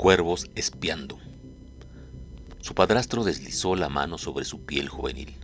Cuervos 0.00 0.46
espiando. 0.54 1.18
Su 2.62 2.74
padrastro 2.74 3.22
deslizó 3.22 3.76
la 3.76 3.90
mano 3.90 4.16
sobre 4.16 4.46
su 4.46 4.64
piel 4.64 4.88
juvenil. 4.88 5.36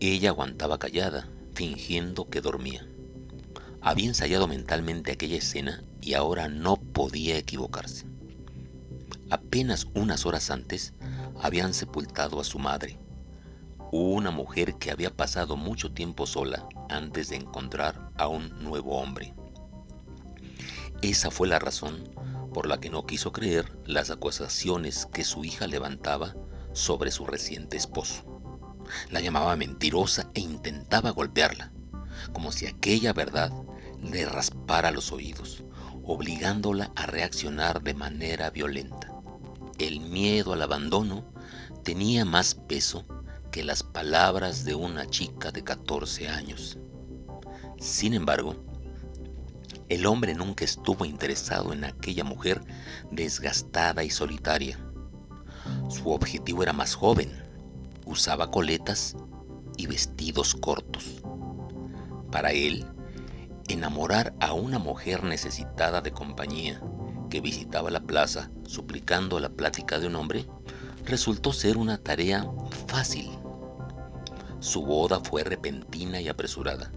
Ella 0.00 0.30
aguantaba 0.30 0.78
callada, 0.78 1.28
fingiendo 1.52 2.30
que 2.30 2.40
dormía. 2.40 2.88
Había 3.82 4.06
ensayado 4.06 4.48
mentalmente 4.48 5.12
aquella 5.12 5.36
escena 5.36 5.84
y 6.00 6.14
ahora 6.14 6.48
no 6.48 6.78
podía 6.78 7.36
equivocarse. 7.36 8.06
Apenas 9.28 9.86
unas 9.92 10.24
horas 10.24 10.50
antes 10.50 10.94
habían 11.38 11.74
sepultado 11.74 12.40
a 12.40 12.44
su 12.44 12.58
madre, 12.58 12.98
una 13.90 14.30
mujer 14.30 14.76
que 14.76 14.90
había 14.90 15.14
pasado 15.14 15.58
mucho 15.58 15.92
tiempo 15.92 16.26
sola 16.26 16.66
antes 16.88 17.28
de 17.28 17.36
encontrar 17.36 18.12
a 18.16 18.28
un 18.28 18.64
nuevo 18.64 18.98
hombre. 18.98 19.34
Esa 21.02 21.30
fue 21.30 21.48
la 21.48 21.58
razón 21.58 22.02
por 22.52 22.66
la 22.66 22.80
que 22.80 22.90
no 22.90 23.06
quiso 23.06 23.32
creer 23.32 23.76
las 23.84 24.10
acusaciones 24.10 25.06
que 25.06 25.24
su 25.24 25.44
hija 25.44 25.66
levantaba 25.66 26.34
sobre 26.72 27.10
su 27.10 27.26
reciente 27.26 27.76
esposo. 27.76 28.24
La 29.10 29.20
llamaba 29.20 29.56
mentirosa 29.56 30.30
e 30.34 30.40
intentaba 30.40 31.10
golpearla, 31.10 31.72
como 32.32 32.52
si 32.52 32.66
aquella 32.66 33.12
verdad 33.12 33.52
le 34.02 34.26
raspara 34.26 34.90
los 34.90 35.12
oídos, 35.12 35.64
obligándola 36.04 36.92
a 36.96 37.06
reaccionar 37.06 37.82
de 37.82 37.94
manera 37.94 38.50
violenta. 38.50 39.08
El 39.78 40.00
miedo 40.00 40.52
al 40.52 40.62
abandono 40.62 41.24
tenía 41.84 42.24
más 42.24 42.54
peso 42.54 43.04
que 43.50 43.64
las 43.64 43.82
palabras 43.82 44.64
de 44.64 44.74
una 44.74 45.06
chica 45.06 45.50
de 45.52 45.62
14 45.62 46.28
años. 46.28 46.78
Sin 47.78 48.14
embargo, 48.14 48.56
el 49.92 50.06
hombre 50.06 50.34
nunca 50.34 50.64
estuvo 50.64 51.04
interesado 51.04 51.74
en 51.74 51.84
aquella 51.84 52.24
mujer 52.24 52.62
desgastada 53.10 54.02
y 54.02 54.08
solitaria. 54.08 54.78
Su 55.90 56.08
objetivo 56.08 56.62
era 56.62 56.72
más 56.72 56.94
joven, 56.94 57.30
usaba 58.06 58.50
coletas 58.50 59.14
y 59.76 59.86
vestidos 59.86 60.54
cortos. 60.54 61.22
Para 62.30 62.52
él, 62.52 62.86
enamorar 63.68 64.32
a 64.40 64.54
una 64.54 64.78
mujer 64.78 65.24
necesitada 65.24 66.00
de 66.00 66.10
compañía 66.10 66.80
que 67.28 67.42
visitaba 67.42 67.90
la 67.90 68.00
plaza 68.00 68.50
suplicando 68.66 69.40
la 69.40 69.50
plática 69.50 69.98
de 69.98 70.06
un 70.06 70.16
hombre 70.16 70.46
resultó 71.04 71.52
ser 71.52 71.76
una 71.76 71.98
tarea 71.98 72.50
fácil. 72.86 73.30
Su 74.60 74.86
boda 74.86 75.20
fue 75.20 75.44
repentina 75.44 76.18
y 76.18 76.28
apresurada 76.28 76.90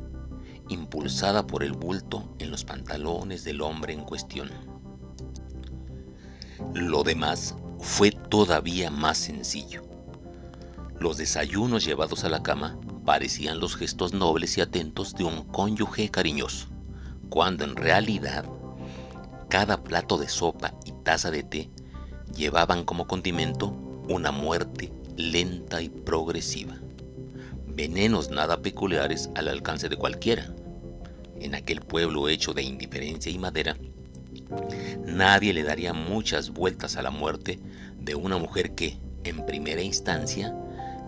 impulsada 0.70 1.46
por 1.46 1.64
el 1.64 1.74
bulto 1.74 2.24
en 2.40 2.52
los 2.52 2.64
pantalones 2.64 3.44
del 3.44 3.62
hombre 3.62 3.94
en 3.94 4.04
cuestión. 4.04 4.50
Lo 6.74 7.04
demás 7.04 7.56
fue 7.80 8.12
todavía 8.12 8.90
más 8.90 9.18
sencillo. 9.18 9.84
Los 11.00 11.18
desayunos 11.18 11.86
llevados 11.86 12.24
a 12.24 12.30
la 12.30 12.42
cama 12.42 12.80
parecían 13.06 13.60
los 13.60 13.76
gestos 13.76 14.14
nobles 14.14 14.58
y 14.58 14.62
atentos 14.62 15.14
de 15.16 15.26
un 15.26 15.44
cónyuge 15.44 16.10
cariñoso, 16.10 16.68
cuando 17.30 17.64
en 17.64 17.76
realidad 17.76 18.46
cada 19.50 19.84
plato 19.84 20.18
de 20.18 20.30
sopa 20.30 20.74
y 20.86 20.92
taza 21.04 21.32
de 21.32 21.44
té 21.44 21.70
llevaban 22.36 22.84
como 22.84 23.08
condimento 23.08 23.68
una 24.08 24.32
muerte 24.32 24.92
lenta 25.16 25.82
y 25.82 25.90
progresiva 25.90 26.80
venenos 27.76 28.30
nada 28.30 28.62
peculiares 28.62 29.30
al 29.36 29.50
alcance 29.50 29.90
de 29.90 29.98
cualquiera. 29.98 30.54
En 31.40 31.56
aquel 31.56 31.82
pueblo 31.82 32.30
hecho 32.30 32.54
de 32.54 32.64
indiferencia 32.64 33.32
y 33.32 33.38
madera, 33.38 33.76
nadie 35.06 35.54
le 35.54 35.64
daría 35.64 35.94
muchas 35.94 36.52
vueltas 36.52 36.96
a 36.96 37.02
la 37.02 37.12
muerte 37.12 37.60
de 38.00 38.16
una 38.16 38.38
mujer 38.38 38.74
que, 38.74 38.98
en 39.26 39.46
primera 39.46 39.82
instancia, 39.82 40.56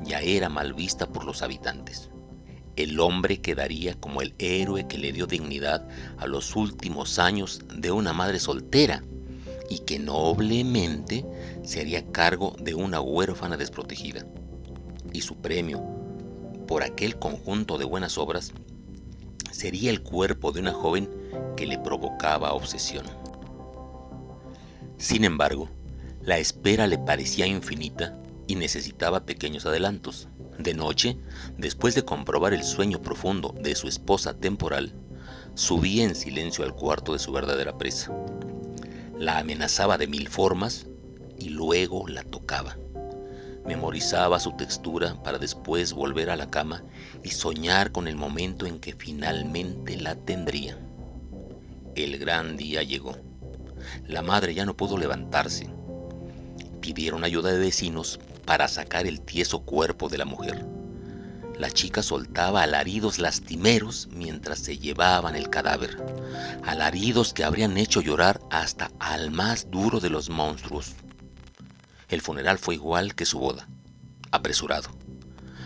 ya 0.03 0.19
era 0.19 0.49
mal 0.49 0.73
vista 0.73 1.07
por 1.07 1.23
los 1.25 1.41
habitantes. 1.41 2.09
El 2.75 2.99
hombre 2.99 3.39
quedaría 3.39 3.95
como 3.95 4.21
el 4.21 4.35
héroe 4.37 4.87
que 4.87 4.97
le 4.97 5.11
dio 5.11 5.25
dignidad 5.25 5.87
a 6.17 6.27
los 6.27 6.55
últimos 6.55 7.17
años 7.17 7.61
de 7.73 7.91
una 7.91 8.13
madre 8.13 8.39
soltera 8.39 9.03
y 9.69 9.79
que 9.79 9.97
noblemente 9.97 11.25
se 11.63 11.81
haría 11.81 12.05
cargo 12.11 12.55
de 12.59 12.75
una 12.75 13.01
huérfana 13.01 13.57
desprotegida. 13.57 14.25
Y 15.11 15.21
su 15.21 15.35
premio 15.37 15.96
por 16.67 16.83
aquel 16.83 17.17
conjunto 17.17 17.77
de 17.77 17.85
buenas 17.85 18.17
obras 18.17 18.53
sería 19.51 19.89
el 19.89 20.03
cuerpo 20.03 20.51
de 20.51 20.59
una 20.59 20.73
joven 20.73 21.09
que 21.55 21.65
le 21.65 21.79
provocaba 21.79 22.53
obsesión. 22.53 23.05
Sin 24.97 25.23
embargo, 25.23 25.69
la 26.21 26.37
espera 26.37 26.85
le 26.87 26.97
parecía 26.97 27.47
infinita 27.47 28.19
y 28.47 28.55
necesitaba 28.55 29.25
pequeños 29.25 29.65
adelantos. 29.65 30.27
De 30.59 30.73
noche, 30.73 31.17
después 31.57 31.95
de 31.95 32.03
comprobar 32.03 32.53
el 32.53 32.63
sueño 32.63 33.01
profundo 33.01 33.53
de 33.61 33.75
su 33.75 33.87
esposa 33.87 34.33
temporal, 34.35 34.93
subía 35.55 36.03
en 36.03 36.15
silencio 36.15 36.63
al 36.63 36.75
cuarto 36.75 37.13
de 37.13 37.19
su 37.19 37.31
verdadera 37.31 37.77
presa. 37.77 38.11
La 39.17 39.39
amenazaba 39.39 39.97
de 39.97 40.07
mil 40.07 40.27
formas 40.27 40.87
y 41.39 41.49
luego 41.49 42.07
la 42.07 42.23
tocaba. 42.23 42.77
Memorizaba 43.67 44.39
su 44.39 44.53
textura 44.53 45.21
para 45.23 45.37
después 45.37 45.91
volver 45.91 46.29
a 46.29 46.37
la 46.37 46.49
cama 46.49 46.83
y 47.23 47.29
soñar 47.29 47.91
con 47.91 48.07
el 48.07 48.15
momento 48.15 48.65
en 48.65 48.79
que 48.79 48.93
finalmente 48.93 49.97
la 49.97 50.15
tendría. 50.15 50.77
El 51.95 52.17
gran 52.17 52.55
día 52.55 52.83
llegó. 52.83 53.17
La 54.05 54.21
madre 54.21 54.53
ya 54.53 54.65
no 54.65 54.77
pudo 54.77 54.97
levantarse. 54.97 55.69
Pidieron 56.79 57.25
ayuda 57.25 57.51
de 57.51 57.59
vecinos 57.59 58.19
para 58.45 58.69
sacar 58.69 59.05
el 59.05 59.19
tieso 59.19 59.59
cuerpo 59.59 60.07
de 60.07 60.17
la 60.17 60.25
mujer. 60.25 60.65
La 61.59 61.71
chica 61.71 62.03
soltaba 62.03 62.61
alaridos 62.61 63.19
lastimeros 63.19 64.07
mientras 64.11 64.59
se 64.59 64.77
llevaban 64.77 65.35
el 65.35 65.49
cadáver, 65.49 65.97
alaridos 66.63 67.33
que 67.33 67.43
habrían 67.43 67.77
hecho 67.77 67.99
llorar 67.99 68.39
hasta 68.51 68.91
al 68.99 69.31
más 69.31 69.69
duro 69.71 69.99
de 69.99 70.11
los 70.11 70.29
monstruos. 70.29 70.93
El 72.09 72.21
funeral 72.21 72.57
fue 72.57 72.75
igual 72.75 73.15
que 73.15 73.25
su 73.25 73.39
boda, 73.39 73.67
apresurado. 74.31 74.89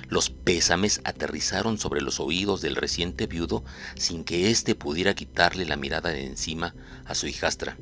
Los 0.09 0.29
pésames 0.29 0.99
aterrizaron 1.03 1.77
sobre 1.77 2.01
los 2.01 2.19
oídos 2.19 2.61
del 2.61 2.75
reciente 2.75 3.27
viudo 3.27 3.63
sin 3.95 4.23
que 4.23 4.49
éste 4.49 4.75
pudiera 4.75 5.13
quitarle 5.13 5.65
la 5.65 5.77
mirada 5.77 6.09
de 6.09 6.25
encima 6.25 6.75
a 7.05 7.15
su 7.15 7.27
hijastra, 7.27 7.77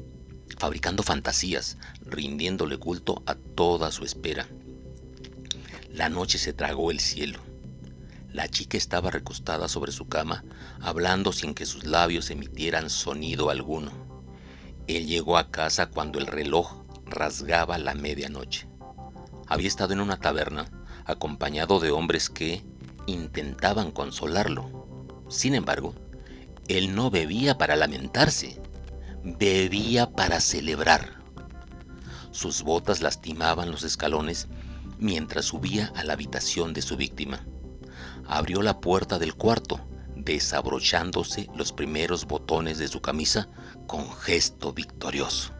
fabricando 0.57 1.03
fantasías, 1.03 1.77
rindiéndole 2.01 2.77
culto 2.77 3.23
a 3.25 3.35
toda 3.35 3.91
su 3.91 4.03
espera. 4.03 4.47
La 5.91 6.09
noche 6.09 6.37
se 6.37 6.53
tragó 6.53 6.91
el 6.91 6.99
cielo. 6.99 7.39
La 8.31 8.47
chica 8.47 8.77
estaba 8.77 9.09
recostada 9.09 9.67
sobre 9.67 9.91
su 9.91 10.07
cama, 10.07 10.43
hablando 10.81 11.31
sin 11.31 11.55
que 11.55 11.65
sus 11.65 11.85
labios 11.85 12.29
emitieran 12.29 12.89
sonido 12.89 13.49
alguno. 13.49 13.91
Él 14.85 15.07
llegó 15.07 15.37
a 15.37 15.49
casa 15.49 15.87
cuando 15.87 16.19
el 16.19 16.27
reloj 16.27 16.78
rasgaba 17.11 17.77
la 17.77 17.93
medianoche. 17.93 18.67
Había 19.47 19.67
estado 19.67 19.93
en 19.93 19.99
una 19.99 20.17
taberna, 20.17 20.65
acompañado 21.05 21.79
de 21.79 21.91
hombres 21.91 22.29
que 22.29 22.63
intentaban 23.07 23.91
consolarlo. 23.91 25.15
Sin 25.27 25.55
embargo, 25.55 25.95
él 26.67 26.93
no 26.93 27.09
bebía 27.09 27.57
para 27.57 27.75
lamentarse, 27.75 28.61
bebía 29.23 30.11
para 30.11 30.39
celebrar. 30.39 31.19
Sus 32.31 32.61
botas 32.61 33.01
lastimaban 33.01 33.71
los 33.71 33.83
escalones 33.83 34.47
mientras 34.99 35.45
subía 35.45 35.91
a 35.95 36.03
la 36.03 36.13
habitación 36.13 36.73
de 36.73 36.81
su 36.81 36.95
víctima. 36.95 37.45
Abrió 38.27 38.61
la 38.61 38.79
puerta 38.79 39.17
del 39.17 39.33
cuarto, 39.33 39.79
desabrochándose 40.15 41.49
los 41.55 41.73
primeros 41.73 42.25
botones 42.25 42.77
de 42.77 42.87
su 42.87 43.01
camisa 43.01 43.49
con 43.87 44.11
gesto 44.11 44.73
victorioso. 44.73 45.58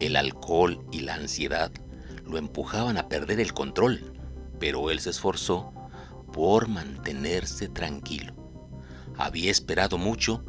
El 0.00 0.14
alcohol 0.14 0.86
y 0.92 1.00
la 1.00 1.14
ansiedad 1.14 1.72
lo 2.24 2.38
empujaban 2.38 2.98
a 2.98 3.08
perder 3.08 3.40
el 3.40 3.52
control, 3.52 4.12
pero 4.60 4.92
él 4.92 5.00
se 5.00 5.10
esforzó 5.10 5.72
por 6.32 6.68
mantenerse 6.68 7.68
tranquilo. 7.68 8.32
Había 9.16 9.50
esperado 9.50 9.98
mucho 9.98 10.44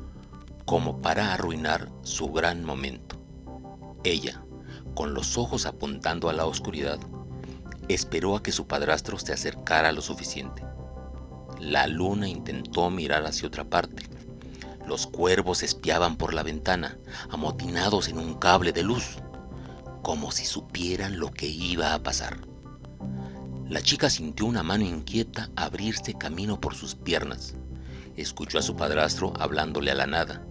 como 0.65 1.01
para 1.01 1.33
arruinar 1.33 1.89
su 2.03 2.31
gran 2.31 2.63
momento. 2.63 3.19
Ella, 4.03 4.43
con 4.93 5.15
los 5.15 5.35
ojos 5.35 5.65
apuntando 5.65 6.29
a 6.29 6.33
la 6.33 6.45
oscuridad, 6.45 6.99
esperó 7.87 8.35
a 8.35 8.43
que 8.43 8.51
su 8.51 8.67
padrastro 8.67 9.17
se 9.17 9.33
acercara 9.33 9.91
lo 9.91 10.01
suficiente. 10.01 10.63
La 11.59 11.87
luna 11.87 12.29
intentó 12.29 12.91
mirar 12.91 13.25
hacia 13.25 13.47
otra 13.47 13.63
parte. 13.63 14.03
Los 14.85 15.07
cuervos 15.07 15.63
espiaban 15.63 16.17
por 16.17 16.35
la 16.35 16.43
ventana, 16.43 16.99
amotinados 17.31 18.09
en 18.09 18.19
un 18.19 18.35
cable 18.35 18.73
de 18.73 18.83
luz 18.83 19.17
como 20.01 20.31
si 20.31 20.45
supieran 20.45 21.19
lo 21.19 21.31
que 21.31 21.47
iba 21.47 21.93
a 21.93 22.03
pasar. 22.03 22.39
La 23.67 23.81
chica 23.81 24.09
sintió 24.09 24.45
una 24.45 24.63
mano 24.63 24.83
inquieta 24.83 25.49
abrirse 25.55 26.15
camino 26.15 26.59
por 26.59 26.75
sus 26.75 26.95
piernas. 26.95 27.55
Escuchó 28.15 28.57
a 28.57 28.63
su 28.63 28.75
padrastro 28.75 29.33
hablándole 29.39 29.91
a 29.91 29.95
la 29.95 30.07
nada, 30.07 30.43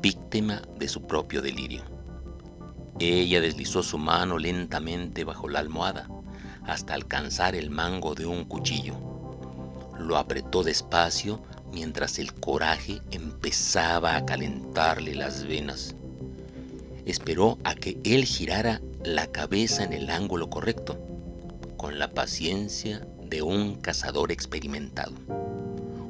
víctima 0.00 0.62
de 0.78 0.88
su 0.88 1.06
propio 1.06 1.42
delirio. 1.42 1.82
Ella 2.98 3.40
deslizó 3.40 3.82
su 3.82 3.98
mano 3.98 4.38
lentamente 4.38 5.24
bajo 5.24 5.48
la 5.48 5.60
almohada 5.60 6.08
hasta 6.66 6.94
alcanzar 6.94 7.54
el 7.54 7.70
mango 7.70 8.14
de 8.14 8.26
un 8.26 8.44
cuchillo. 8.44 8.94
Lo 9.98 10.16
apretó 10.16 10.62
despacio 10.62 11.42
mientras 11.72 12.18
el 12.18 12.32
coraje 12.34 13.00
empezaba 13.10 14.16
a 14.16 14.24
calentarle 14.24 15.14
las 15.14 15.44
venas. 15.46 15.94
Esperó 17.08 17.56
a 17.64 17.74
que 17.74 17.98
él 18.04 18.26
girara 18.26 18.82
la 19.02 19.28
cabeza 19.28 19.82
en 19.82 19.94
el 19.94 20.10
ángulo 20.10 20.50
correcto, 20.50 20.98
con 21.78 21.98
la 21.98 22.12
paciencia 22.12 23.08
de 23.24 23.40
un 23.40 23.76
cazador 23.76 24.30
experimentado. 24.30 25.14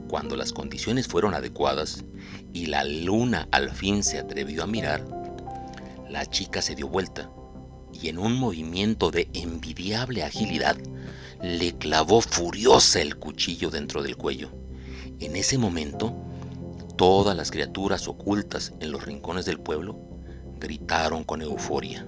Cuando 0.09 0.35
las 0.35 0.53
condiciones 0.53 1.07
fueron 1.07 1.35
adecuadas 1.35 2.05
y 2.53 2.67
la 2.67 2.83
luna 2.83 3.47
al 3.53 3.71
fin 3.71 4.03
se 4.03 4.19
atrevió 4.19 4.65
a 4.65 4.67
mirar, 4.67 5.05
la 6.11 6.27
chica 6.27 6.63
se 6.63 6.75
dio 6.75 6.89
vuelta 6.89 7.31
y 7.93 8.09
en 8.09 8.19
un 8.19 8.37
movimiento 8.37 9.13
de 9.13 9.31
envidiable 9.35 10.25
agilidad 10.25 10.77
le 11.41 11.79
clavó 11.79 12.21
furiosa 12.21 13.01
el 13.01 13.19
cuchillo 13.19 13.71
dentro 13.71 14.03
del 14.03 14.17
cuello. 14.17 14.51
En 15.21 15.37
ese 15.37 15.59
momento, 15.59 16.13
todas 16.97 17.37
las 17.37 17.53
criaturas 17.53 18.09
ocultas 18.09 18.75
en 18.81 18.91
los 18.91 19.05
rincones 19.05 19.45
del 19.47 19.61
pueblo 19.61 20.08
gritaron 20.59 21.25
con 21.25 21.43
euforia. 21.43 22.07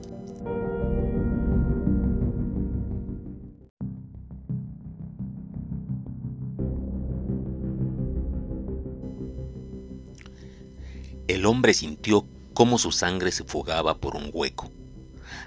El 11.29 11.47
hombre 11.47 11.75
sintió 11.75 12.27
cómo 12.55 12.77
su 12.77 12.91
sangre 12.91 13.31
se 13.31 13.45
fugaba 13.45 13.99
por 13.99 14.17
un 14.17 14.31
hueco. 14.33 14.71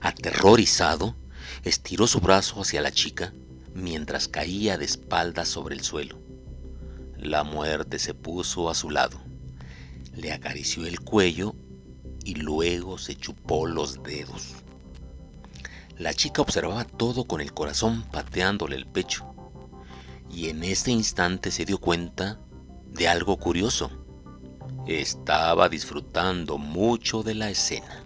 Aterrorizado, 0.02 1.16
estiró 1.64 2.08
su 2.08 2.20
brazo 2.20 2.62
hacia 2.62 2.82
la 2.82 2.92
chica 2.92 3.34
mientras 3.76 4.28
caía 4.28 4.78
de 4.78 4.86
espaldas 4.86 5.50
sobre 5.50 5.76
el 5.76 5.82
suelo. 5.82 6.18
La 7.18 7.44
muerte 7.44 8.00
se 8.00 8.14
puso 8.14 8.70
a 8.70 8.76
su 8.76 8.90
lado, 8.90 9.20
le 10.16 10.32
acarició 10.32 10.86
el 10.86 11.00
cuello 11.00 11.56
y 12.24 12.36
luego 12.36 12.98
se 12.98 13.16
chupó 13.16 13.66
los 13.66 14.02
dedos. 14.04 14.56
La 15.98 16.14
chica 16.14 16.42
observaba 16.42 16.86
todo 16.86 17.26
con 17.26 17.42
el 17.42 17.54
corazón 17.54 18.04
pateándole 18.12 18.76
el 18.76 18.88
pecho 18.88 19.34
y 20.32 20.50
en 20.50 20.64
ese 20.64 20.92
instante 20.92 21.52
se 21.52 21.66
dio 21.66 21.78
cuenta 21.78 22.40
de 22.88 23.08
algo 23.08 23.38
curioso. 23.38 23.92
Estaba 24.88 25.70
disfrutando 25.70 26.58
mucho 26.58 27.24
de 27.24 27.36
la 27.36 27.50
escena. 27.50 28.03